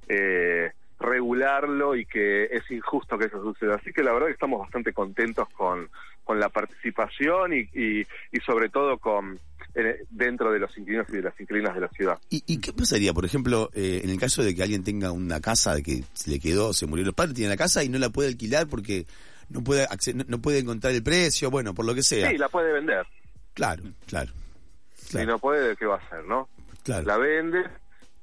eh, 0.09 0.71
regularlo 0.99 1.97
y 1.97 2.07
que 2.07 2.45
es 2.45 2.71
injusto 2.71 3.19
que 3.19 3.27
eso 3.27 3.43
suceda. 3.43 3.77
Así 3.77 3.93
que 3.93 4.03
la 4.03 4.13
verdad 4.13 4.29
que 4.29 4.35
estamos 4.35 4.61
bastante 4.61 4.93
contentos 4.93 5.49
con, 5.51 5.89
con 6.25 6.39
la 6.39 6.49
participación 6.49 7.53
y, 7.53 7.69
y, 7.75 8.07
y 8.31 8.41
sobre 8.45 8.69
todo 8.69 8.99
con, 8.99 9.39
dentro 10.11 10.53
de 10.53 10.59
los 10.59 10.77
inquilinos 10.77 11.07
y 11.11 11.17
de 11.17 11.23
las 11.23 11.41
inquilinas 11.41 11.75
de 11.75 11.81
la 11.81 11.89
ciudad. 11.89 12.19
¿Y, 12.29 12.59
qué 12.59 12.73
pasaría, 12.73 13.13
por 13.13 13.25
ejemplo, 13.25 13.71
en 13.75 14.09
el 14.11 14.19
caso 14.19 14.43
de 14.43 14.55
que 14.55 14.63
alguien 14.63 14.85
tenga 14.85 15.13
una 15.13 15.41
casa 15.41 15.75
de 15.75 15.83
que 15.83 16.05
se 16.13 16.31
le 16.31 16.39
quedó, 16.39 16.73
se 16.73 16.87
murió 16.87 17.05
los 17.05 17.15
padres, 17.15 17.35
tiene 17.35 17.51
la 17.51 17.57
casa 17.57 17.83
y 17.83 17.89
no 17.89 17.99
la 17.99 18.11
puede 18.11 18.29
alquilar 18.29 18.67
porque 18.69 19.07
no 19.49 19.63
puede 19.65 19.87
no, 20.29 20.41
puede 20.41 20.59
encontrar 20.59 20.93
el 20.95 21.03
precio, 21.03 21.51
bueno, 21.51 21.75
por 21.75 21.85
lo 21.85 21.95
que 21.95 22.03
sea? 22.03 22.31
Sí, 22.31 22.39
la 22.39 22.49
puede 22.49 22.73
vender. 22.73 23.07
Claro, 23.55 23.83
claro. 24.07 24.33
Si 24.95 25.25
no 25.27 25.39
puede, 25.39 25.77
¿qué 25.77 25.87
va 25.87 25.97
a 25.97 25.99
hacer, 25.99 26.25
no? 26.25 26.49
Claro. 26.85 27.07
La 27.07 27.19
vende 27.19 27.65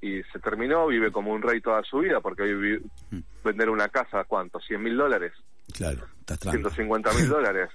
y 0.02 0.22
se 0.32 0.40
terminó, 0.40 0.88
vive 0.88 1.12
como 1.12 1.32
un 1.32 1.42
rey 1.42 1.62
toda 1.62 1.84
su 1.84 2.00
vida, 2.00 2.20
porque 2.22 2.44
hoy 2.44 2.82
mm. 3.12 3.20
vender 3.44 3.70
una 3.70 3.90
casa, 3.90 4.24
¿cuánto? 4.24 4.60
¿100 4.60 4.80
mil 4.80 4.98
dólares? 4.98 5.34
Claro, 5.74 6.06
estás 6.20 6.40
150 6.40 7.14
mil 7.14 7.30
dólares. 7.30 7.70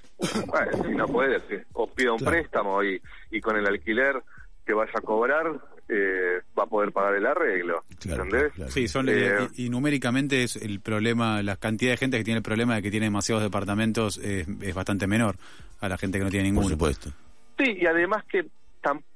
bueno, 0.46 0.84
si 0.84 0.90
no 0.94 1.06
puede, 1.06 1.40
o 1.74 1.86
pida 1.86 2.12
un 2.12 2.24
préstamo 2.24 2.82
y, 2.82 3.00
y 3.30 3.40
con 3.40 3.56
el 3.56 3.66
alquiler 3.66 4.22
que 4.64 4.72
vaya 4.72 4.92
a 4.94 5.00
cobrar, 5.00 5.60
eh, 5.88 6.40
va 6.58 6.62
a 6.64 6.66
poder 6.66 6.92
pagar 6.92 7.14
el 7.14 7.26
arreglo. 7.26 7.84
¿Entendés? 8.04 8.52
Sí, 8.68 8.88
son, 8.88 9.08
eh, 9.10 9.48
y, 9.56 9.68
numéricamente 9.68 10.42
es 10.42 10.56
el 10.56 10.80
problema, 10.80 11.42
la 11.42 11.56
cantidad 11.56 11.92
de 11.92 11.96
gente 11.98 12.16
que 12.16 12.24
tiene 12.24 12.38
el 12.38 12.42
problema 12.42 12.76
de 12.76 12.82
que 12.82 12.90
tiene 12.90 13.06
demasiados 13.06 13.42
departamentos 13.42 14.18
es, 14.18 14.46
bastante 14.74 15.06
menor 15.06 15.36
a 15.80 15.88
la 15.88 15.98
gente 15.98 16.18
que 16.18 16.24
no 16.24 16.30
tiene 16.30 16.44
ninguno. 16.44 16.68
Por 16.68 16.72
supuesto. 16.72 17.10
Sí, 17.58 17.76
y 17.80 17.86
además 17.86 18.24
que 18.24 18.46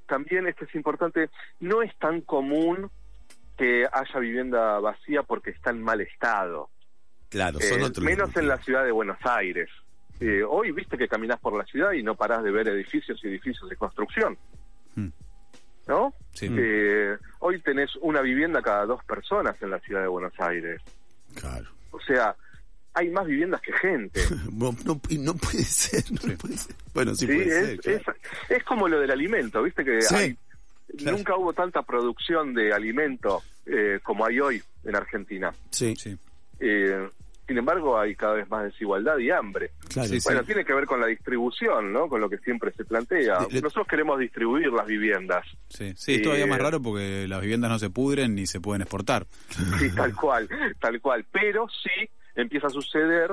también 0.09 0.49
esto 0.49 0.65
es 0.65 0.75
importante, 0.75 1.31
no 1.61 1.83
es 1.83 1.97
tan 1.99 2.23
común 2.23 2.91
que 3.57 3.87
haya 3.93 4.21
vivienda 4.21 4.81
vacía 4.81 5.23
porque 5.23 5.51
está 5.51 5.71
en 5.71 5.83
mal 5.83 6.01
estado. 6.01 6.71
Claro, 7.29 7.61
son 7.61 7.83
eh, 7.83 8.01
Menos 8.01 8.35
en 8.37 8.49
la 8.49 8.57
ciudad 8.57 8.85
de 8.85 8.91
Buenos 8.91 9.19
Aires. 9.23 9.69
Eh, 10.21 10.43
hoy 10.43 10.73
viste 10.73 10.97
que 10.97 11.07
caminás 11.07 11.39
por 11.39 11.57
la 11.57 11.65
ciudad 11.65 11.93
y 11.93 12.03
no 12.03 12.17
parás 12.17 12.43
de 12.43 12.51
ver 12.51 12.69
edificios 12.69 13.21
y 13.23 13.29
edificios 13.29 13.69
de 13.69 13.77
construcción. 13.77 14.37
Hmm. 14.97 15.09
¿No? 15.87 16.15
Sí. 16.33 16.49
Eh, 16.51 17.17
hoy 17.41 17.61
tenés 17.61 17.95
una 17.97 18.21
vivienda 18.21 18.63
cada 18.63 18.87
dos 18.87 19.05
personas 19.05 19.61
en 19.63 19.71
la 19.71 19.79
ciudad 19.81 20.03
de 20.03 20.09
Buenos 20.09 20.33
Aires. 20.39 20.83
Claro. 21.35 21.67
O 21.91 22.01
sea, 22.01 22.35
hay 22.99 23.11
más 23.11 23.27
viviendas 23.27 23.61
que 23.61 23.73
gente. 23.75 24.21
no, 24.53 24.75
no, 24.85 24.99
puede 24.99 25.65
ser, 25.65 26.05
no 26.11 26.37
puede 26.37 26.57
ser. 26.57 26.75
Bueno, 26.93 27.15
sí, 27.15 27.27
puede 27.27 27.75
es, 27.75 27.81
ser. 27.83 28.03
Es, 28.49 28.65
como 28.65 28.89
lo 28.89 29.01
del 29.01 29.11
alimento, 29.11 29.63
viste 29.63 29.85
que 29.85 30.01
hay 30.11 30.37
Nunca 31.05 31.37
hubo 31.37 31.53
tanta 31.53 31.83
producción 31.83 32.55
de 32.55 32.73
alimento 32.73 33.43
eh, 33.67 34.01
como 34.03 34.25
hay 34.25 34.41
hoy 34.41 34.63
en 34.85 34.97
Argentina. 34.97 35.53
Sí, 35.71 35.95
sí. 35.97 36.17
Eh, 36.61 37.09
sin 37.47 37.57
embargo, 37.57 37.99
hay 37.99 38.15
cada 38.15 38.35
vez 38.35 38.49
más 38.51 38.65
desigualdad 38.65 39.19
y 39.19 39.31
hambre. 39.31 39.71
bueno, 40.25 40.45
tiene 40.45 40.65
que 40.65 40.75
ver 40.75 40.87
con 40.87 41.01
la 41.01 41.07
distribución, 41.07 41.93
¿no? 41.93 42.09
Con 42.09 42.21
lo 42.21 42.29
que 42.29 42.39
siempre 42.39 42.73
se 42.73 42.85
plantea. 42.85 43.39
Nosotros 43.51 43.87
queremos 43.87 44.19
distribuir 44.19 44.69
las 44.69 44.87
viviendas. 44.87 45.47
Sí, 45.69 45.93
sí 45.97 46.15
es 46.15 46.23
todavía 46.23 46.47
más 46.47 46.59
raro 46.59 46.81
porque 46.81 47.27
las 47.29 47.41
viviendas 47.41 47.71
no 47.71 47.79
se 47.79 47.91
pudren 47.91 48.35
ni 48.35 48.47
se 48.47 48.61
pueden 48.61 48.83
exportar. 48.83 49.27
Sí, 49.79 49.91
tal 49.95 50.15
cual, 50.17 50.49
tal 50.81 51.01
cual. 51.01 51.25
Pero 51.31 51.67
sí 51.69 52.11
empieza 52.43 52.69
a 52.69 52.71
suceder 52.71 53.33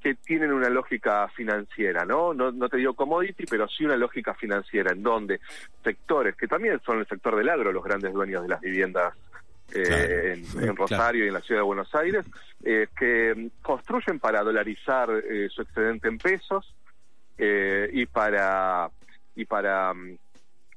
que 0.00 0.14
tienen 0.14 0.52
una 0.52 0.68
lógica 0.68 1.28
financiera, 1.28 2.04
¿no? 2.04 2.34
¿no? 2.34 2.52
No 2.52 2.68
te 2.68 2.76
digo 2.76 2.94
commodity, 2.94 3.44
pero 3.46 3.66
sí 3.68 3.84
una 3.84 3.96
lógica 3.96 4.34
financiera, 4.34 4.92
en 4.92 5.02
donde 5.02 5.40
sectores, 5.82 6.36
que 6.36 6.46
también 6.46 6.80
son 6.84 6.98
el 6.98 7.06
sector 7.06 7.36
del 7.36 7.48
agro, 7.48 7.72
los 7.72 7.82
grandes 7.82 8.12
dueños 8.12 8.42
de 8.42 8.48
las 8.48 8.60
viviendas 8.60 9.14
eh, 9.74 10.42
en, 10.60 10.76
Rosario 10.76 11.24
y 11.24 11.28
en 11.28 11.34
la 11.34 11.40
ciudad 11.40 11.60
de 11.60 11.66
Buenos 11.66 11.94
Aires, 11.94 12.26
eh, 12.62 12.88
que 12.96 13.50
construyen 13.62 14.20
para 14.20 14.42
dolarizar 14.42 15.10
eh, 15.10 15.48
su 15.50 15.62
excedente 15.62 16.08
en 16.08 16.18
pesos 16.18 16.74
y 17.36 18.06
para 18.06 18.88
y 19.34 19.44
para 19.46 19.92
mm, 19.92 20.16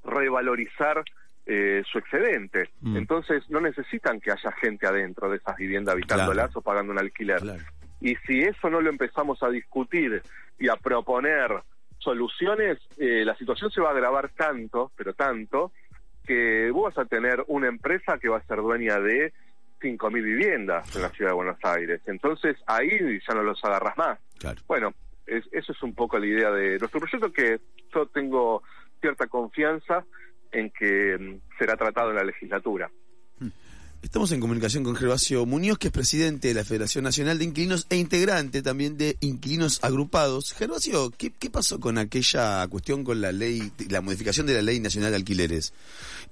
revalorizar 0.06 1.04
su 1.90 1.98
excedente. 1.98 2.70
Mm. 2.82 2.98
Entonces 2.98 3.50
no 3.50 3.62
necesitan 3.62 4.20
que 4.20 4.32
haya 4.32 4.52
gente 4.54 4.86
adentro 4.86 5.30
de 5.30 5.38
esas 5.38 5.56
viviendas 5.56 5.94
habitándolas 5.94 6.56
o 6.56 6.62
pagando 6.62 6.92
un 6.92 7.00
alquiler. 7.00 7.42
Y 8.02 8.16
si 8.28 8.42
eso 8.42 8.70
no 8.70 8.82
lo 8.82 8.90
empezamos 8.90 9.42
a 9.42 9.50
discutir 9.50 10.22
y 10.60 10.70
a 10.70 10.76
proponer 10.76 11.52
soluciones, 12.00 12.78
eh, 12.98 13.24
la 13.26 13.36
situación 13.36 13.72
se 13.72 13.82
va 13.82 13.90
a 13.90 13.92
agravar 13.92 14.30
tanto, 14.30 14.92
pero 14.96 15.14
tanto, 15.14 15.72
que 16.26 16.70
vos 16.72 16.94
vas 16.94 17.06
a 17.06 17.08
tener 17.08 17.44
una 17.48 17.68
empresa 17.68 18.18
que 18.20 18.30
va 18.30 18.38
a 18.38 18.46
ser 18.46 18.58
dueña 18.58 19.00
de 19.00 19.34
5.000 19.82 20.24
viviendas 20.24 20.96
en 20.96 21.02
la 21.02 21.10
ciudad 21.10 21.32
de 21.32 21.36
Buenos 21.36 21.58
Aires. 21.64 22.02
Entonces 22.06 22.58
ahí 22.68 23.20
ya 23.28 23.34
no 23.34 23.44
los 23.44 23.64
agarras 23.64 23.98
más. 23.98 24.20
Bueno, 24.68 24.94
eso 25.26 25.72
es 25.72 25.84
un 25.84 25.94
poco 25.94 26.20
la 26.20 26.26
idea 26.26 26.52
de 26.52 26.78
nuestro 26.78 27.00
proyecto, 27.00 27.32
que 27.32 27.60
yo 27.94 28.06
tengo 28.08 28.64
cierta 29.02 29.28
confianza 29.28 30.06
en 30.52 30.70
que 30.72 31.18
mm, 31.18 31.58
será 31.58 31.76
tratado 31.76 32.12
en 32.12 32.18
la 32.18 32.24
legislatura. 32.24 32.90
Estamos 34.04 34.32
en 34.32 34.40
comunicación 34.40 34.84
con 34.84 34.96
Gervasio 34.96 35.46
Muñoz, 35.46 35.80
que 35.80 35.88
es 35.88 35.94
presidente 35.94 36.50
de 36.50 36.54
la 36.54 36.64
Federación 36.64 37.04
Nacional 37.04 37.40
de 37.40 37.46
Inquilinos 37.46 37.88
e 37.90 37.98
integrante 37.98 38.62
también 38.62 38.96
de 38.96 39.18
Inquilinos 39.22 39.84
Agrupados. 39.84 40.54
Gervasio, 40.54 41.12
¿qué, 41.18 41.32
pasó 41.50 41.80
con 41.80 41.98
aquella 41.98 42.68
cuestión 42.68 43.04
con 43.04 43.22
la 43.22 43.32
ley, 43.32 43.72
la 43.90 44.02
modificación 44.02 44.46
de 44.46 44.54
la 44.54 44.62
Ley 44.62 44.80
Nacional 44.80 45.10
de 45.10 45.18
Alquileres? 45.18 45.74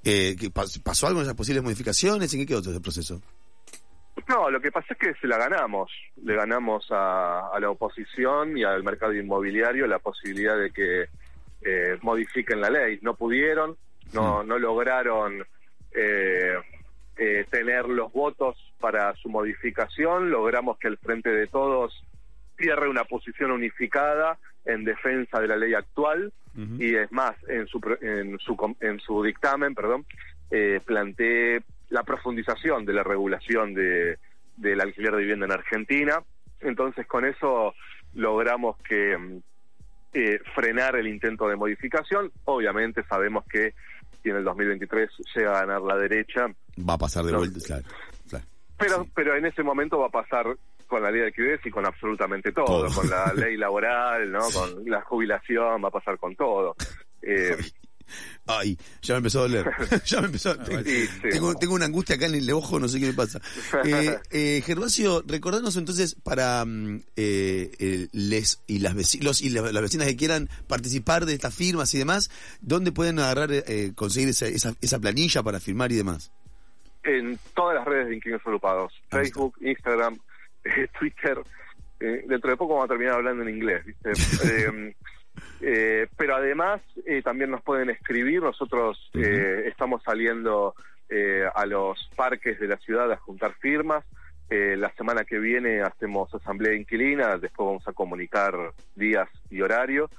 Eh, 0.03 0.36
¿Pasó 0.84 1.07
algo 1.07 1.19
en 1.19 1.25
esas 1.25 1.36
posibles 1.36 1.63
modificaciones? 1.63 2.34
¿En 2.34 2.41
qué 2.41 2.45
quedó 2.45 2.62
todo 2.62 2.72
ese 2.72 2.81
proceso? 2.81 3.22
No, 4.27 4.50
lo 4.50 4.62
que 4.62 4.72
pasa 4.72 4.93
es 4.93 4.98
que 4.98 5.13
se 5.19 5.27
la 5.27 5.38
ganamos. 5.38 5.91
Le 6.24 6.36
ganamos 6.36 6.86
a, 6.91 7.50
la 7.60 7.69
oposición 7.69 8.57
y 8.57 8.63
al 8.63 8.84
mercado 8.84 9.13
inmobiliario 9.13 9.88
la 9.88 10.00
posibilidad 10.00 10.57
de 10.57 10.72
que 10.72 11.10
eh, 11.62 11.98
modifiquen 12.01 12.62
la 12.62 12.69
ley. 12.69 13.00
No 13.01 13.15
pudieron, 13.15 13.75
no, 14.15 14.43
mm. 14.43 14.48
no 14.48 14.57
lograron 14.57 15.45
eh, 15.91 16.55
eh, 17.17 17.45
tener 17.50 17.86
los 17.88 18.12
votos 18.12 18.57
para 18.79 19.13
su 19.15 19.29
modificación, 19.29 20.31
logramos 20.31 20.77
que 20.77 20.88
el 20.88 20.98
Frente 20.98 21.29
de 21.29 21.48
Todos 21.48 22.03
cierre 22.57 22.89
una 22.89 23.03
posición 23.03 23.51
unificada 23.51 24.38
en 24.65 24.84
defensa 24.84 25.39
de 25.39 25.48
la 25.48 25.57
ley 25.57 25.74
actual 25.74 26.34
y 26.79 26.95
es 26.95 27.12
más, 27.12 27.36
en 27.50 27.67
su, 27.67 27.81
en 28.00 28.39
su, 28.39 28.75
en 28.79 29.00
su 29.01 29.22
dictamen, 29.22 29.75
perdón, 29.75 30.05
eh, 30.50 30.79
planteé 30.86 31.63
la 31.89 32.03
profundización 32.03 32.86
de 32.86 32.93
la 32.93 33.03
regulación 33.03 33.74
de, 33.74 34.17
del 34.55 34.79
alquiler 34.79 35.12
de 35.12 35.22
vivienda 35.22 35.48
en 35.48 35.51
Argentina. 35.51 36.24
Entonces, 36.62 37.05
con 37.07 37.25
eso 37.25 37.74
logramos 38.13 38.77
que 38.77 39.41
eh, 40.13 40.39
frenar 40.53 40.95
el 40.95 41.07
intento 41.07 41.50
de 41.50 41.57
modificación. 41.57 42.31
Obviamente 42.45 43.03
sabemos 43.03 43.43
que 43.51 43.74
en 44.29 44.38
el 44.38 44.44
2023 44.44 45.10
llega 45.36 45.51
a 45.51 45.62
ganar 45.62 45.82
la 45.82 45.98
derecha... 45.98 46.48
Va 46.77 46.94
a 46.94 46.98
pasar 46.98 47.25
de 47.25 47.36
vuelta, 47.36 47.60
claro. 47.65 47.86
Pero, 48.77 49.08
pero 49.15 49.36
en 49.38 49.46
ese 49.46 49.63
momento 49.63 50.00
va 50.00 50.08
a 50.08 50.10
pasar 50.10 50.48
con 50.88 51.01
la 51.01 51.12
ley 51.12 51.22
de 51.22 51.27
alquileres 51.27 51.65
y 51.65 51.72
con 51.72 51.86
absolutamente 51.86 52.51
todo, 52.51 52.88
con 52.94 53.10
la 53.10 53.34
ley 53.34 53.58
laboral, 53.58 54.32
¿no? 54.32 54.39
con 54.53 54.86
la 54.86 55.01
jubilación, 55.01 55.84
va 55.84 55.88
a 55.88 55.91
pasar 55.91 56.17
con 56.17 56.36
todo. 56.36 56.75
Eh, 57.27 57.58
Ay, 58.47 58.77
ya 59.01 59.15
me 59.15 59.17
empezó 59.17 59.39
a 59.39 59.41
doler. 59.43 59.65
ya 60.05 60.21
me 60.21 60.27
empezó 60.27 60.51
a... 60.51 60.63
tengo, 60.63 61.55
tengo, 61.55 61.74
una 61.74 61.85
angustia 61.85 62.15
acá 62.15 62.27
en 62.27 62.35
el 62.35 62.51
ojo, 62.51 62.79
no 62.79 62.88
sé 62.88 63.00
qué 63.00 63.07
me 63.07 63.13
pasa. 63.13 63.41
Eh, 63.85 64.17
eh, 64.31 64.62
Gervasio, 64.65 65.24
recordanos 65.27 65.75
entonces 65.75 66.15
para 66.15 66.63
mm, 66.65 67.01
eh, 67.15 68.07
les 68.13 68.63
y 68.67 68.79
las 68.79 68.95
vecinos 68.95 69.41
y 69.41 69.50
las, 69.50 69.74
vecinas 69.74 70.07
que 70.07 70.15
quieran 70.15 70.50
participar 70.67 71.25
de 71.25 71.33
estas 71.33 71.53
firmas 71.53 71.93
y 71.93 72.00
demás, 72.00 72.31
¿dónde 72.62 72.91
pueden 72.91 73.19
agarrar, 73.19 73.50
eh, 73.51 73.91
conseguir 73.95 74.29
esa, 74.29 74.47
esa, 74.47 75.00
planilla 75.00 75.43
para 75.43 75.59
firmar 75.59 75.91
y 75.91 75.97
demás? 75.97 76.31
En 77.03 77.38
todas 77.53 77.75
las 77.75 77.85
redes 77.85 78.07
de 78.07 78.15
Inquilinos 78.15 78.41
Agrupados, 78.45 78.93
Facebook, 79.09 79.55
Instagram, 79.62 80.17
Twitter. 81.00 81.38
dentro 82.00 82.50
de 82.50 82.57
poco 82.57 82.74
vamos 82.74 82.85
a 82.85 82.89
terminar 82.89 83.15
hablando 83.15 83.43
en 83.43 83.50
inglés, 83.50 83.85
¿viste? 83.85 84.13
Eh, 85.62 86.08
pero 86.18 86.36
además 86.36 86.82
eh, 87.06 87.22
también 87.22 87.51
nos 87.51 87.62
pueden 87.62 87.89
escribir, 87.89 88.42
nosotros 88.42 89.10
eh, 89.13 89.63
estamos 89.68 90.04
saliendo 90.04 90.75
a 91.54 91.65
los 91.68 92.10
parques 92.15 92.60
de 92.60 92.68
la 92.68 92.77
ciudad 92.77 93.12
a 93.12 93.18
juntar 93.18 93.54
firmas, 93.54 94.04
la 94.50 94.92
semana 94.96 95.24
que 95.24 95.38
viene 95.38 95.82
hacemos 95.82 96.34
asamblea 96.34 96.74
inquilina, 96.74 97.38
después 97.38 97.68
vamos 97.68 97.88
a 97.88 97.94
comunicar 97.94 98.56
días 98.96 99.30
y 99.51 99.62
horario, 99.62 100.10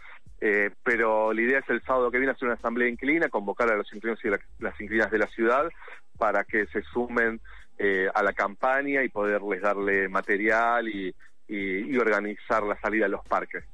pero 0.85 1.33
la 1.33 1.43
idea 1.43 1.59
es 1.59 1.69
el 1.71 1.83
sábado 1.83 2.13
que 2.13 2.19
viene 2.19 2.33
hacer 2.33 2.47
una 2.47 2.55
asamblea 2.55 2.89
inquilina, 2.89 3.29
convocar 3.29 3.69
a 3.73 3.77
los 3.77 3.93
inquilinos 3.93 4.25
y 4.25 4.63
las 4.63 4.81
inquilinas 4.81 5.11
de 5.11 5.19
la 5.19 5.27
ciudad 5.27 5.69
para 6.17 6.45
que 6.45 6.67
se 6.67 6.83
sumen 6.83 7.41
a 8.15 8.23
la 8.23 8.33
campaña 8.33 9.03
y 9.03 9.09
poderles 9.09 9.63
darle 9.63 10.09
material 10.09 10.89
y 10.89 11.99
organizar 11.99 12.63
la 12.63 12.81
salida 12.81 13.07
a 13.07 13.09
los 13.09 13.27
parques. 13.27 13.65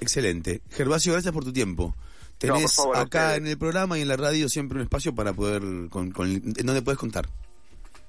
Excelente. 0.00 0.62
Gervasio, 0.70 1.12
gracias 1.12 1.32
por 1.32 1.44
tu 1.44 1.52
tiempo. 1.52 1.94
Tenés 2.38 2.78
acá 2.94 3.36
en 3.36 3.46
el 3.46 3.56
programa 3.56 3.98
y 3.98 4.02
en 4.02 4.08
la 4.08 4.16
radio 4.16 4.48
siempre 4.48 4.76
un 4.76 4.82
espacio 4.82 5.14
para 5.14 5.32
poder, 5.32 5.62
con, 5.88 6.12
en 6.18 6.66
donde 6.66 6.82
puedes 6.82 6.98
contar. 6.98 7.26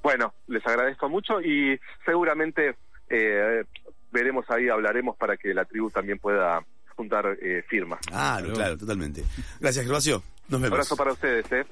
Bueno, 0.04 0.34
les 0.48 0.66
agradezco 0.66 1.10
mucho 1.10 1.42
y 1.42 1.80
seguramente 2.06 2.76
eh, 3.10 3.64
veremos 4.12 4.46
ahí, 4.50 4.68
hablaremos 4.68 5.16
para 5.16 5.38
que 5.38 5.54
la 5.54 5.66
tribu 5.66 5.90
también 5.90 6.20
pueda 6.20 6.66
juntar 6.96 7.38
eh, 7.42 7.64
firmas. 7.70 8.00
Ah, 8.12 8.42
claro, 8.54 8.78
totalmente. 8.78 9.24
Gracias, 9.60 9.86
Gervasio. 9.86 10.24
Nos 10.50 10.62
vemos. 10.62 10.74
Abrazo 10.74 10.98
para 10.98 11.14
ustedes, 11.14 11.50
¿eh? 11.52 11.66